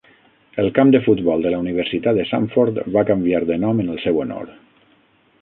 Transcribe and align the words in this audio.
El 0.61 0.69
camp 0.77 0.93
de 0.95 1.01
futbol 1.07 1.45
de 1.47 1.51
la 1.55 1.59
Universitat 1.63 2.17
de 2.21 2.25
Samford 2.31 2.81
va 2.97 3.05
canviar 3.11 3.43
de 3.53 3.61
nom 3.67 3.85
en 3.85 3.93
el 3.97 4.03
seu 4.09 4.21
honor. 4.25 4.51